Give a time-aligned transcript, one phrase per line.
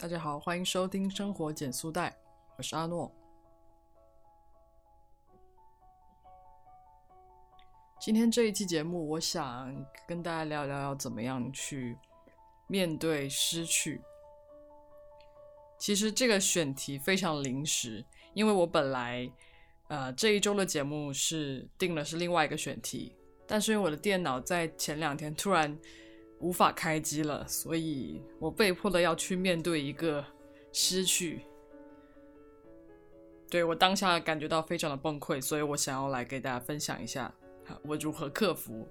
[0.00, 2.08] 大家好，欢迎收听《生活减速带》，
[2.56, 3.14] 我是阿诺。
[8.00, 9.76] 今天这一期节目，我想
[10.08, 11.98] 跟大家聊聊要怎么样去
[12.66, 14.00] 面对失去。
[15.78, 19.30] 其实这个选题非常临时，因为我本来
[19.88, 23.14] 呃这一周的节目是定的是另外一个选题，
[23.46, 25.78] 但是因为我的电脑在前两天突然。
[26.40, 30.24] 无法开机了，所以我被迫的要去面对一个
[30.72, 31.42] 失去。
[33.50, 37.34] 对我当下感觉到非常的崩溃，所以我想要来给大家分享一下，
[37.82, 38.88] 我如何克服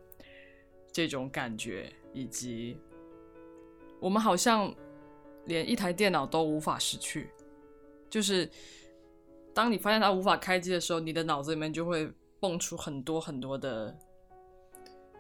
[0.92, 2.78] 这种感觉，以及
[4.00, 4.74] 我们好像
[5.46, 7.32] 连一台电脑都无法失去。
[8.10, 8.50] 就是
[9.54, 13.98] 当你发现它无法开机的时候，你的脑子里面就会蹦出很多很多的。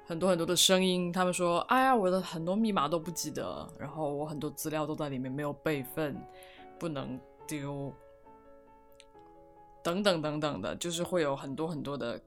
[0.09, 6.19] 很多很多的声音，他们说：“哎呀，我的很多密码都不记得，然后我很多资料都在里面没有备份，
[6.79, 7.93] 不能丢，
[9.83, 12.19] 等等等等的，就是会有很多很多的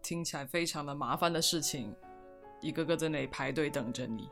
[0.00, 1.92] 听起来非常的麻烦的事情，
[2.60, 4.28] 一个个在那里排队等着你。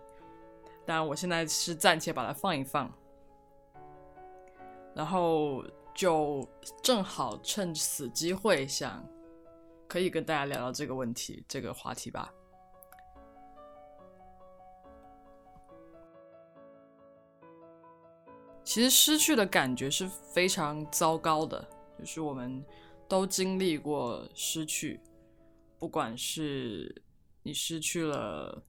[0.87, 2.89] 当然，我现在是暂且把它放一放，
[4.95, 6.49] 然后就
[6.81, 9.05] 正好趁此机会想
[9.89, 12.33] 可以跟大家聊聊这个问题，这个话题吧。”
[18.73, 21.63] 其实失去的感觉是非常糟糕的，
[21.99, 22.65] 就是我们
[23.07, 24.99] 都经历过失去，
[25.79, 27.03] 不管是
[27.43, 28.65] 你失去了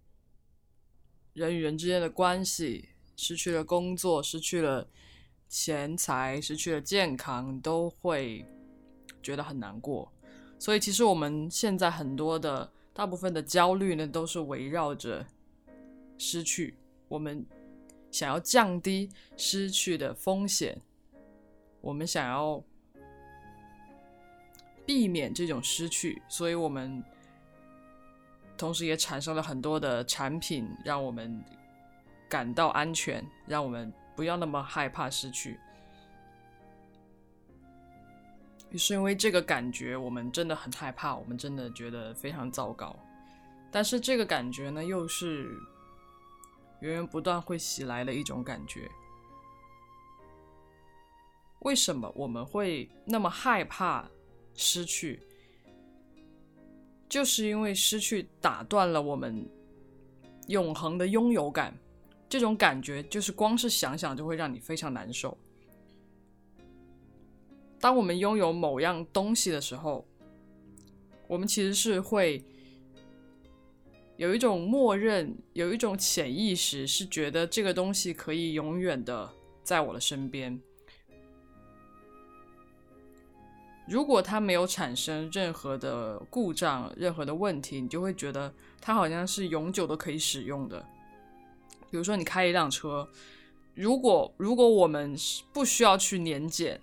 [1.31, 4.85] 人与人之间的关系，失去了工作，失去了
[5.47, 8.45] 钱财，失去了健康，都会
[9.21, 10.11] 觉得很难过。
[10.59, 15.25] 所以，其实我们现在很多的大部分的焦虑呢，都是围绕着
[16.17, 16.75] 失去
[17.07, 17.45] 我们。
[18.13, 20.79] 想要降低失去的风险，
[21.81, 22.63] 我们想要
[24.85, 27.03] 避免这种失去，所以我们
[28.55, 31.43] 同时也产生了很多的产品，让我们
[32.29, 35.59] 感到安全，让我们不要那么害怕失去。
[38.69, 42.95] 也是因为这个感觉，我们真的很害怕，我们真的觉得非常糟糕。
[43.71, 45.49] 但是这个感觉呢，又是。
[46.83, 48.91] 源源不断会袭来的一种感觉。
[51.59, 54.05] 为什么我们会那么害怕
[54.53, 55.21] 失去？
[57.07, 59.49] 就是因为失去打断了我们
[60.47, 61.73] 永恒的拥有感。
[62.27, 65.37] 这种感觉就是光是想想就会让你非常难受。
[67.79, 70.05] 当我们拥有某样东西的时候，
[71.27, 72.43] 我们其实是会。
[74.17, 79.31] 有一种默认，有一种潜意识是觉得这个东西可以永远的
[79.63, 80.59] 在我的身边。
[83.87, 90.85] 如果它没有产生任何的故障、任何的问题，你就会觉得它好像是永久都可以使用的。
[91.91, 93.09] 比如说，你开一辆车，
[93.73, 95.15] 如果如果我们
[95.51, 96.79] 不需要去年检。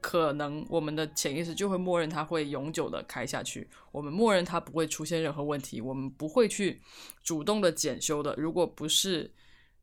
[0.00, 6.80] 可能我们的潜意识就会默认它会永久的开下去，我们默认它不会出现任何问题，我们不会去
[7.22, 8.34] 主动的检修的。
[8.36, 9.32] 如果不是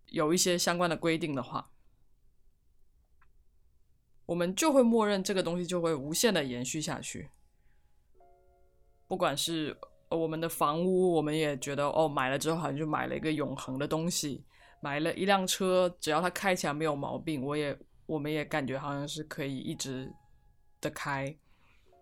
[0.08, 1.70] 有一些相关的规定的话，
[4.26, 7.30] 我们就会默认这个东西就会无限的延续下去。
[9.08, 9.78] 不管是
[10.10, 14.44] 我们的房屋，我们也觉得哦，买了之后好像就买了一个永恒的东西；
[14.80, 17.78] 买了一辆车，只要它开起来没有毛病，我也。
[18.06, 20.14] 我们也感觉好像是可以一直
[20.80, 21.36] 的开，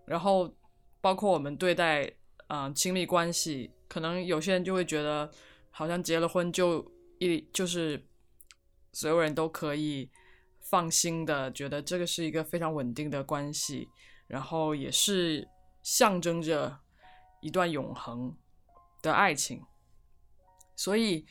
[0.06, 0.54] 然后
[1.00, 2.12] 包括我们对待
[2.48, 5.32] 嗯亲密关系，可能有些人就会觉得
[5.72, 8.06] 好像结了婚就一就是
[8.92, 10.10] 所有人都可以
[10.60, 13.88] 放心的觉得这个是一个非常稳定的关系，
[14.28, 15.48] 然后也是
[15.82, 16.80] 象征着
[17.42, 18.36] 一段永恒
[19.02, 19.64] 的爱情，
[20.76, 21.26] 所以。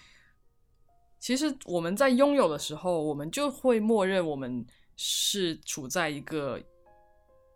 [1.23, 4.67] 其实我们在拥有的时候，我们就会默认我们
[4.97, 6.61] 是处在一个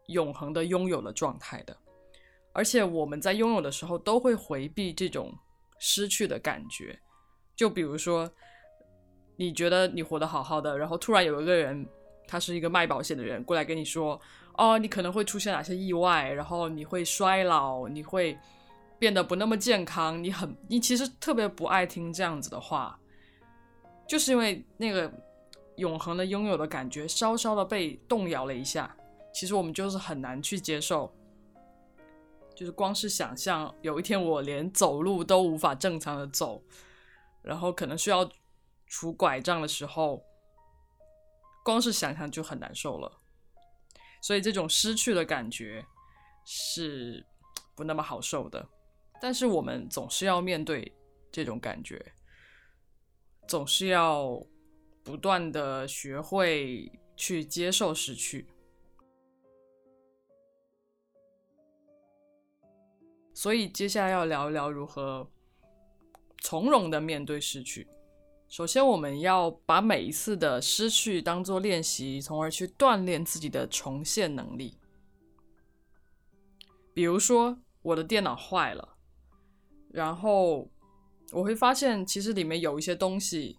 [0.07, 1.77] 永恒的拥有的状态的，
[2.53, 5.35] 而且我们在拥有的时候都会回避这种
[5.81, 6.97] 失去的感觉。
[7.57, 8.31] 就比如说，
[9.35, 11.85] 你觉得你活得好好的，然后突然有一个人，
[12.29, 14.21] 他是一个卖保险的人，过来跟你说
[14.57, 18.39] ：“哦，你可能会出现哪些意外，然后你会衰老，你会
[18.97, 22.97] 变得不那么健康。”你很，你其实特别不爱听这样子的话。
[24.09, 25.13] 就是因为那个
[25.77, 28.97] 永恒的拥有的感觉稍稍的被动摇了一下，
[29.35, 31.13] 其实我们就是很难去接受。
[32.55, 36.63] 就是光是想象有一天我连走路都无法正常的走，
[37.43, 38.27] 然后可能需要
[38.87, 40.23] 拄拐杖的时候，
[41.63, 43.21] 光是想象就很难受了。
[44.23, 45.85] 所以这种失去的感觉
[46.47, 47.27] 是
[47.75, 48.67] 不那么好受的。
[49.21, 50.91] 但是我们总是要面对
[51.31, 52.15] 这种感觉，
[53.47, 54.43] 总是要
[55.03, 58.47] 不断的学会去接受失去。
[63.33, 65.29] 所以接下来要聊一聊如何
[66.41, 67.87] 从容的面对失去。
[68.49, 74.79] 首先，我们要把每一次的失去当做练习，从而去锻炼自己的重现能力。
[76.95, 78.97] 比如说，我的电脑坏了，
[79.91, 80.71] 然后
[81.33, 83.59] 我会发现其实里面有一些东西，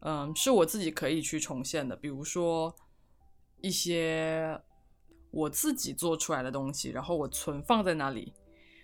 [0.00, 1.96] 嗯，是我自己可以去重现的。
[1.96, 2.74] 比如说
[3.60, 4.60] 一些
[5.30, 8.32] 我自己做出来的东西，然后我存放在那里。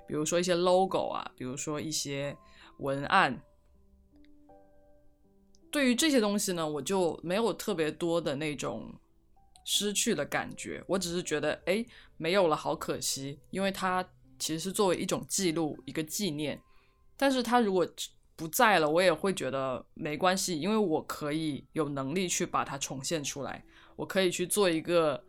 [0.06, 2.34] 比如说一些 logo 啊，比如说一些
[2.78, 3.42] 文案，
[5.70, 8.90] 对于这些东西呢，我就没有特别多的那种
[9.66, 10.82] 失去的感觉。
[10.88, 11.84] 我只是觉得，哎，
[12.16, 14.02] 没有了，好可惜，因为它
[14.38, 16.58] 其实是作为一种记录，一个纪念。
[17.18, 17.86] 但是他如果
[18.34, 23.64] 不在了，我也会觉得没关系，因为我可以有能力去把它重现出来，
[23.96, 25.22] 我可以去做一个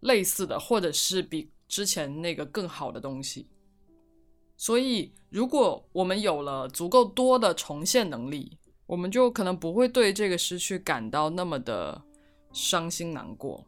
[0.00, 3.46] 类似的，或者是比之前那个更好的东西。
[4.56, 8.56] 所以，如果我们有了足够多的重现能力，
[8.86, 12.00] 我们就可能不会对这个失去感到那么的
[12.52, 13.66] 伤心难过。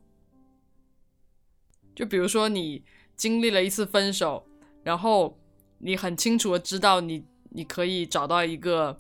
[1.95, 2.85] 就比如说，你
[3.17, 4.47] 经历了一次分手，
[4.83, 5.39] 然后
[5.79, 7.25] 你很清楚的知道你
[7.57, 8.97] 你可以找到一个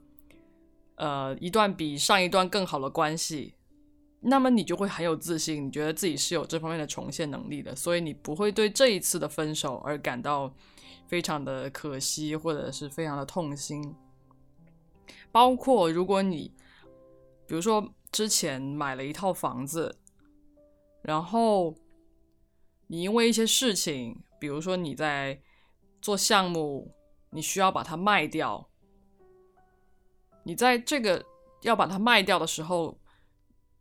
[0.97, 3.55] 呃一段比上一段更好的关系，
[4.21, 10.53] 那么你就会很有自信，你觉得自己是有这方面的重现能力的，所以你不会对这一次的分手而感到。
[11.09, 13.95] 非常的可惜，或者是非常的痛心。
[15.31, 16.51] 包括如果你，
[17.47, 19.97] 比如说之前买了一套房子，
[21.03, 21.73] 然后
[22.89, 25.41] 你因为一些事情，比如说你在
[26.03, 26.93] 做项目，
[27.31, 28.69] 你需要把它卖掉，
[30.45, 31.25] 你在这个
[31.63, 32.99] 要把它卖掉的时候，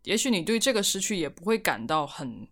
[0.04, 2.48] 也许你对这个失去也不会感到很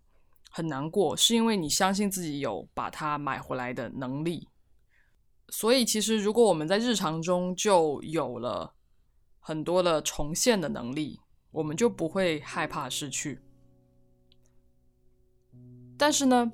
[0.49, 4.47] 很难过，是因为你相信自己有把它买回来的能力。
[5.49, 8.73] 所以，其实如果我们在日常中就有了
[9.39, 11.19] 很多的重现的能力，
[11.51, 13.39] 我们就不会害怕失去。
[15.97, 16.51] 但是呢，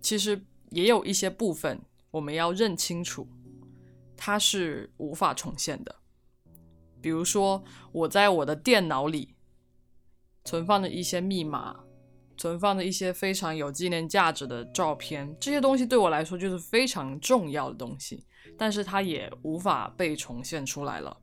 [0.00, 1.80] 其实也有一些部分
[2.12, 3.26] 我们要认清楚，
[4.16, 5.96] 它是无法重现的。
[7.00, 9.36] 比如说，我在我的电脑里
[10.44, 11.84] 存放的一些密码，
[12.36, 18.26] 存放的一些非常有纪念价值的照片，这些东西对我来说就是非常重要的东西。
[18.56, 21.18] 但是它也无法被重现出来了，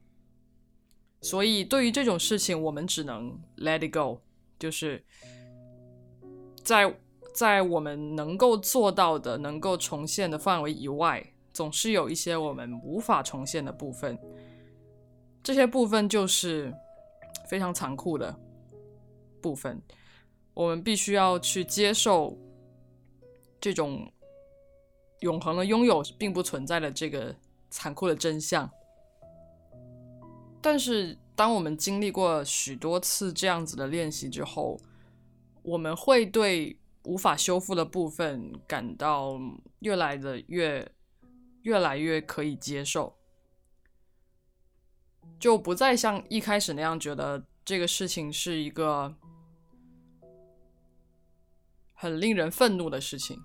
[1.22, 4.22] 所以对于这种事情，我们只能 let it go，
[4.60, 5.04] 就是
[6.64, 6.94] 在
[7.34, 14.18] 在我们能够做到的、能够重现的范围以外，总是有一些我们无法重现的部分。
[15.44, 16.74] 这些部分就是
[17.48, 18.36] 非常残酷的
[19.42, 19.82] 部分，
[20.54, 22.38] 我们必须要去接受
[23.62, 24.12] 这种。
[25.20, 27.34] 永恒的拥有并不存在的这个
[27.70, 28.70] 残酷的真相，
[30.62, 34.78] 但是当我们经历过许多次这样子的练习之后，
[35.62, 39.40] 我们会对无法修复的部分感到
[39.80, 40.86] 越来的越
[41.64, 43.18] 越来越可以接受，
[45.38, 49.14] 就不再像一开始那样觉得这个事情是一个
[51.94, 53.44] 很令人愤怒的事情。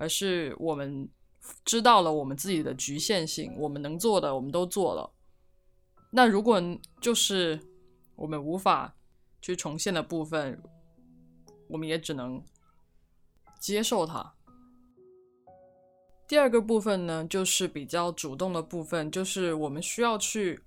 [0.00, 1.08] 而是我们
[1.64, 5.12] 知道了我们自己的局限性，我们能做的我们都做了。
[6.12, 6.62] 那如果
[7.00, 7.60] 就是
[8.14, 8.94] 我们无法
[9.42, 10.62] 去重现的部分，
[11.66, 12.40] 我们也只能
[13.58, 14.36] 接受它。
[16.28, 20.62] 第二个部分呢，就是比较主动的部分，就是我们需要去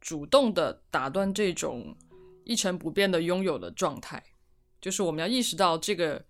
[0.00, 1.96] 主动的打断这种
[2.44, 4.22] 一成不变的拥有的状态，
[4.80, 6.24] 就是我们要意识到这个。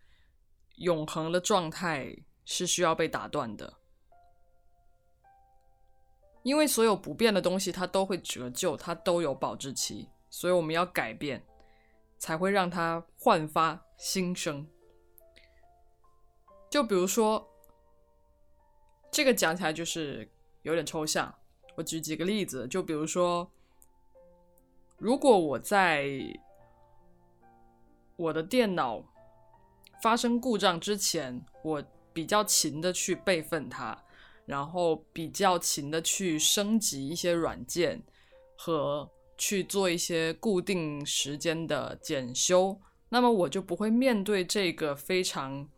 [0.76, 2.16] 永恒的状态
[2.47, 3.75] 是需要被打断的，
[6.42, 11.45] 因为所有不变的东西它都会折旧，它都有保质期，所以我们要改变，
[12.19, 14.66] 才会让它焕发新生。
[16.71, 17.47] 就比如说，
[19.12, 20.28] 这个讲起来就是
[20.62, 21.33] 有点抽象，
[21.76, 23.49] 我举几个例子，就比如说，
[24.99, 26.09] 如果我在
[28.16, 29.04] 我的电脑。
[30.02, 31.81] 发生故障之前，我
[32.12, 33.97] 比较勤的去备份它，
[34.45, 38.02] 然后比较勤的去升级一些软件
[38.57, 42.76] 和去做一些固定时间的检修，
[43.11, 45.69] 那么我就不会面对这个非常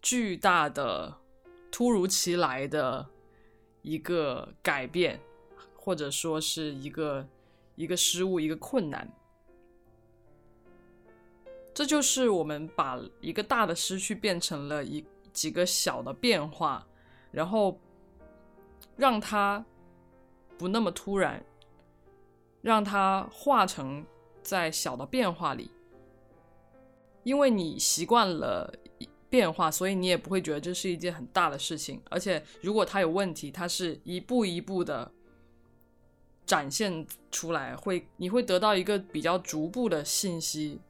[0.00, 1.19] 巨大的、
[1.70, 3.06] 突如其来的
[3.82, 5.20] 一个改变，
[5.76, 7.26] 或者说是一个
[7.76, 9.10] 一个失误、一个困难。
[11.72, 16.86] 这就是我们把一个大的失去变成了一几个小的变化，
[17.30, 17.78] 然后
[18.96, 19.64] 让它
[20.58, 21.44] 不那么突然。
[22.62, 24.04] 让它化成
[24.42, 25.70] 在小的变化里，
[27.22, 28.70] 因为你习惯了
[29.30, 32.02] 变化，所以你也不会觉得这是一件很大的事情。
[32.10, 35.10] 而且，如果它有问题，它是一步一步的
[36.44, 40.80] 展现出来，会你会得到一个比较逐步的信息，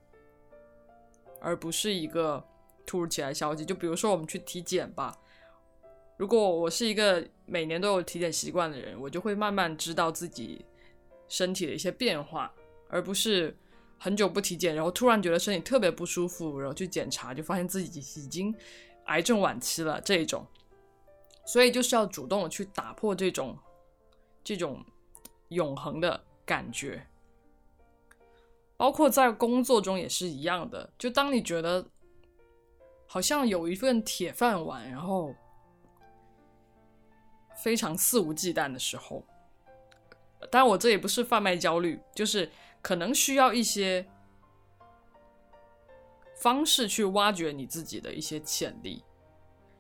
[1.41, 2.43] 而不是一个
[2.85, 3.65] 突如其来消息。
[3.65, 5.17] 就比如说，我们去体检吧。
[6.17, 10.65] 如果我是一个每年都有体检习惯的人，我就会慢慢知道自己。
[11.33, 12.53] 身体的一些变化，
[12.89, 13.57] 而不是
[14.03, 18.53] 很久不体检，然后突然觉得身体特别不舒服，然后去检查，就发现自己已经
[19.05, 20.47] 癌症晚期了这一种。
[21.45, 23.59] 所以就是要主动的去打破这种
[24.43, 24.83] 这种
[25.49, 27.07] 永恒的感觉，
[28.79, 30.91] 包括在工作中也是一样的。
[30.97, 31.87] 就当你觉得
[33.07, 35.35] 好像有一份铁饭碗，然后
[37.63, 39.23] 非常肆无忌惮的时候。
[40.51, 42.51] 当然，我这也不是贩卖焦虑，就是
[42.83, 44.07] 可能需要一些
[46.37, 49.05] 方式去挖掘你自己的一些潜力。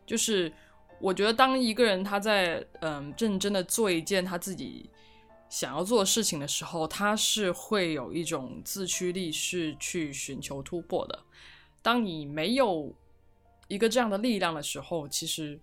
[0.06, 0.52] 就是
[1.00, 4.90] 我觉得，当一个人他在嗯认真的做一件他自己
[5.48, 11.18] 想要做的事情的时候，他是会有一种自驱力，是去寻求突破的。
[11.80, 12.94] 当你没有
[13.68, 15.58] 一个这样的力量的时候，其实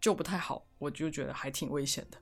[0.00, 2.18] 就不太好，我就觉得还挺危险的。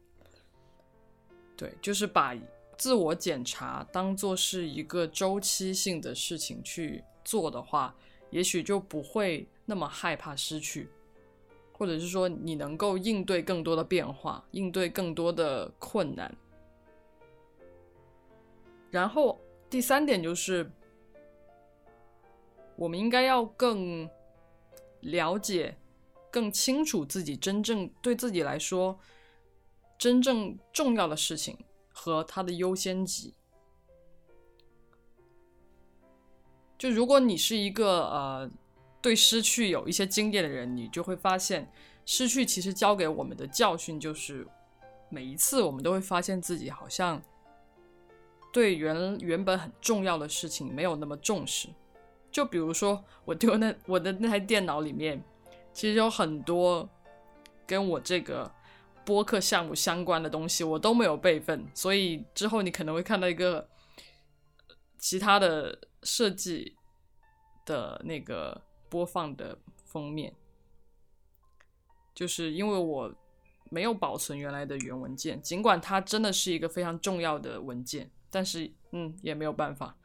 [1.57, 2.35] 对，就是把
[2.79, 7.95] 自我检查当做是一个周期性的事情去做的话，
[8.31, 10.89] 也许就不会那么害怕失去，
[11.73, 16.33] 或者是说你能够应对更多的变化，应对更多的困难。
[18.91, 20.71] 然后第三点就是，
[22.77, 24.09] 我们应该要更
[25.01, 25.77] 了解、
[26.31, 28.99] 更清楚自己真正对自己来说。
[29.99, 31.59] 真正重要的事情
[31.99, 33.35] 和它的优先级。
[36.79, 38.49] 就如果你是一个呃
[39.03, 41.69] 对失去有一些经验的人，你就会发现，
[42.07, 44.47] 失去其实教给我们的教训就是，
[45.11, 47.21] 每一次我们都会发现自己好像
[48.53, 51.69] 对原原本很重要的事情没有那么重视。
[52.31, 55.21] 就比如说我丢那我的那台电脑里面，
[55.73, 56.89] 其实有很多
[57.67, 58.49] 跟我这个。
[59.09, 63.67] 播客项目相关的东西我都没有备份，所以之后你可能会看到一个
[64.99, 66.77] 其他的设计
[67.65, 68.61] 的那个
[68.91, 70.35] 播放的封面，
[72.15, 73.15] 就是因为我
[73.71, 79.97] 没有保存原来的原文件，尽管它真的是一个非常重要的文件，但是嗯也没有办法，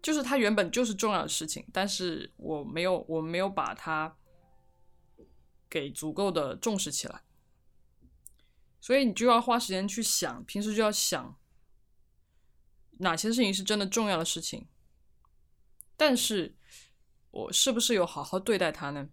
[0.00, 4.16] 就是它原本就是重要的事情，但是我没有我没有把它
[5.68, 7.22] 给足够的重视起来。
[8.82, 11.38] 所以你就要花时间去想，平时就要想
[12.98, 14.66] 哪些事情是真的重要的事情。
[15.96, 16.56] 但是，
[17.30, 19.08] 我是不是有好好对待它呢？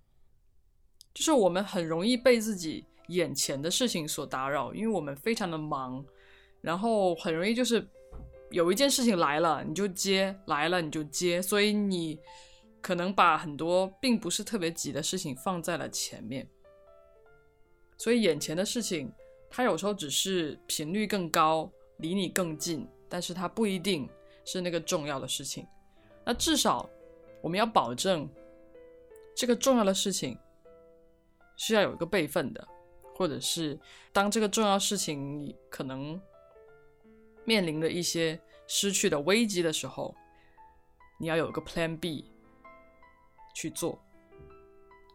[1.13, 6.03] 就是我们很容易被自己眼前的事情所打扰，因为我们非常的忙，
[6.61, 7.88] 然后很容易就是
[8.49, 12.19] 有一件事情来了你就接，来了你就接，所以你
[12.81, 16.49] 可能把很多并不是特别急的事情放在了前面，
[17.99, 19.13] 所以眼前的事情。
[19.49, 24.07] 它有时候只是频率更高，离你更近，但是它不一定
[24.45, 25.67] 是那个重要的事情。
[26.23, 26.87] 那至少
[27.41, 28.29] 我们要保证
[29.35, 30.37] 这个重要的事情
[31.57, 32.67] 是要有一个备份的，
[33.15, 33.79] 或者是
[34.13, 36.21] 当这个重要事情可能
[37.43, 40.15] 面临着一些失去的危机的时候，
[41.17, 42.31] 你要有一个 Plan B
[43.55, 43.99] 去做。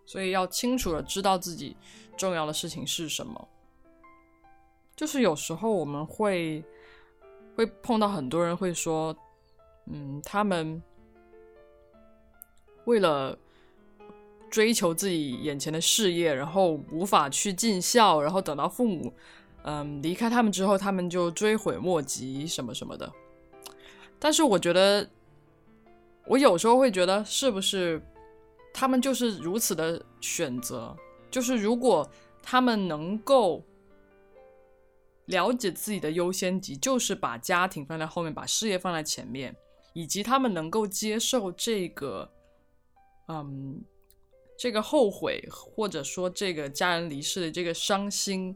[0.07, 1.75] 所以要清楚的知道自己
[2.15, 3.49] 重要的事情是什么。
[4.97, 6.63] 就是有时候我们会
[7.57, 9.17] 会碰到很多人会说，
[9.87, 10.81] 嗯，他们
[12.85, 13.37] 为了
[14.49, 19.13] 追求自己眼前的事业，然后无法去尽孝，然后等到父母
[19.65, 23.13] 嗯离开他们之后，他们就追悔莫及什么什么的。
[24.21, 25.09] 但是我觉得，
[26.27, 28.01] 我有时候会觉得，是不是
[28.73, 30.97] 他们就是如此的选择？
[31.33, 32.09] 就是如果
[32.41, 33.61] 他们能够。
[35.27, 39.57] 了解自己的优先级，就是把家庭放在后面，把事业放在前面，
[39.95, 42.31] 以及他们能够接受这个，
[43.29, 43.83] 嗯，
[44.59, 48.55] 这个后悔，或者说这个家人离世的这个伤心，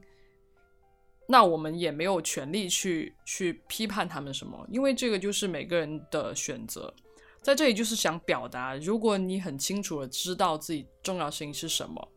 [1.26, 6.92] 那我们也没有权利去去批判他们什么，因为这个就是每个人的选择。
[7.40, 12.08] 在这里就是想表达，如果你很清楚的知道自己重要事情是什么，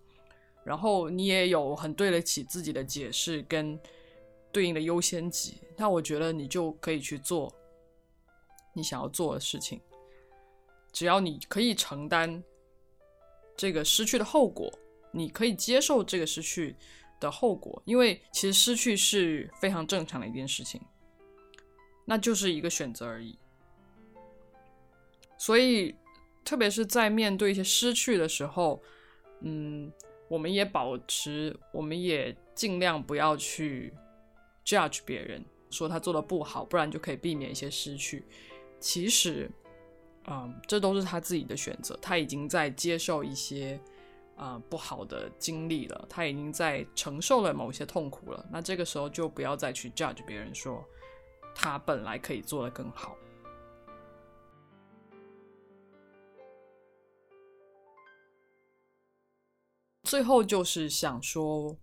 [0.66, 3.80] 然后你也有很对得起自己的解释跟。
[4.52, 7.54] 对应的优先级，那我觉得你就可以去做
[8.74, 9.80] 你想要做的事情。
[10.92, 12.44] 只要你可以承担
[13.56, 14.72] 这个失去的后果，
[15.12, 16.76] 你可以接受这个失去
[17.20, 20.82] 的后果，因为其实失去是非常正常的一件事情，
[22.04, 23.38] 那就是一个选择而已。
[25.38, 25.96] 所以，
[26.44, 28.84] 特别是在面对一些失去的时候，
[29.40, 29.92] 嗯，
[30.28, 33.94] 我们也保持，我们也尽量不要去。
[34.66, 38.26] Judge 别人说他做的不好，不然就可以避免一些失去。
[38.80, 39.50] 其实，
[40.28, 41.98] 嗯，这都是他自己的选择。
[42.02, 43.80] 他已经在接受一些
[44.36, 48.46] 啊不好的经历了，他已经在承受了某些痛苦了。
[48.52, 50.84] 那这个时候就不要再去 judge 别人，说
[51.56, 53.16] 他本来可以做得更好。
[60.04, 61.78] 最后就是想说，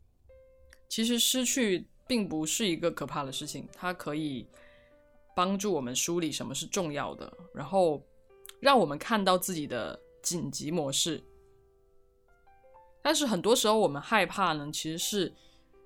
[0.89, 1.87] 其实失去。
[2.09, 4.47] 并不是一个可怕的事情，它可以
[5.37, 8.03] 帮助我们梳理什么是重要的，然后
[8.59, 11.23] 让我们看到自己的紧急模式。
[13.01, 15.33] 但是很多时候我们害怕呢，其实是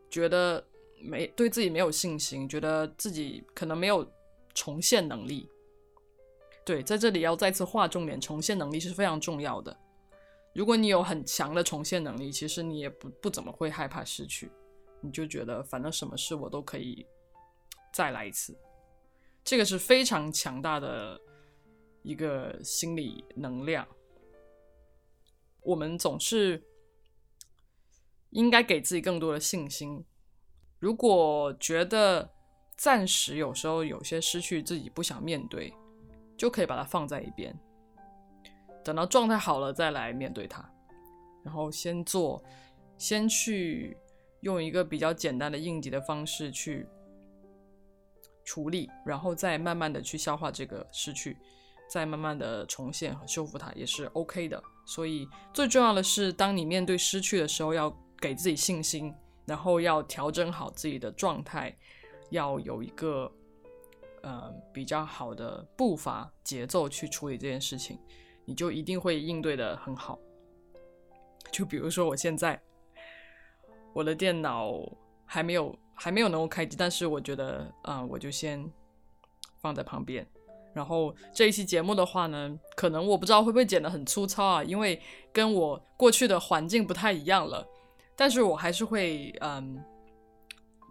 [0.09, 0.65] 觉得
[1.01, 4.11] 没对自己没有信心，觉得自己可能没有
[4.55, 5.49] 重现能力。
[6.65, 9.77] 对，在这里要再次划重点，重现能力是非常重要的。
[10.55, 14.51] 如果你有很强的重现能力，其实你也不不怎么会害怕失去。
[15.03, 17.05] 你就觉得反正什么事我都可以
[17.93, 18.57] 再来一次，
[19.43, 21.21] 这个是非常强大的
[22.03, 23.87] 一个心理能量。
[25.61, 26.63] 我们总是
[28.31, 30.05] 应该给自己更多的信心。
[30.79, 32.33] 如果觉得
[32.77, 35.73] 暂时有时候有些失去自己不想面对，
[36.37, 37.53] 就可以把它放在一边，
[38.85, 40.65] 等到状态好了再来面对它。
[41.45, 42.41] 然后先做，
[42.97, 43.97] 先去。
[44.43, 46.87] 用一个比较简单的应急的方式去
[48.45, 51.37] 处理，然后再慢慢的去消化这个失去，
[51.89, 54.61] 再慢慢的重现和修复它也是 OK 的。
[54.85, 59.15] 所以最重要的是，当你面对失去的时候，要给自己信心，
[59.47, 61.77] 然后要调整好自己的状态，
[62.31, 63.31] 要有一个
[64.23, 67.97] 呃比较好的步伐节奏去处理这件事情，
[68.45, 70.19] 你就一定会应对的很好。
[71.53, 72.61] 就比如说我现在。
[73.93, 74.73] 我的电脑
[75.25, 78.65] 还没有还没有能够开机，但是我觉得，啊，我就先
[79.61, 80.27] 放在旁边。
[80.75, 85.01] 然后这一期节目的话呢，可能我不知道会不会剪得很粗糙啊，因为
[85.33, 87.67] 跟我过去的环境不太一样了。
[88.17, 89.85] 但是我还是会，嗯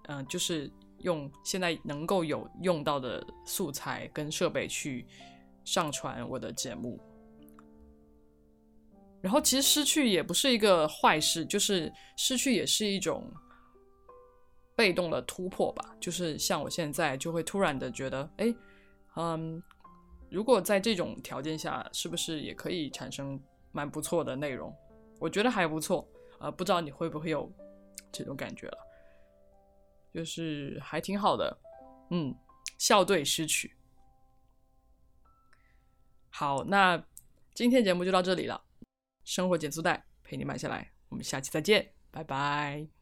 [0.07, 5.07] 嗯，就是用现在能够有用到的素材跟设备去
[5.65, 6.99] 上传我的节目。
[9.21, 13.31] 然后其实失去也不是一个坏事，就是失去也是一种
[14.75, 15.95] 被动的突破吧。
[15.99, 18.53] 就是像我现在就会突然的觉得，哎，
[19.15, 19.62] 嗯，
[20.29, 23.39] 如果在这种条件下，是不是也可以产生
[23.71, 24.75] 蛮不错的内容？
[25.19, 26.07] 我觉得还不错，
[26.39, 27.47] 呃，不知道你会不会有
[28.12, 28.77] 这种感觉了，
[30.12, 31.55] 就是还挺好的，
[32.10, 32.36] 嗯，
[32.79, 33.71] 笑对失去。
[36.31, 37.03] 好，那
[37.53, 38.60] 今天节目就到这里了。
[39.31, 43.00] 生活减速带陪你慢下来，我们下期再见，拜拜。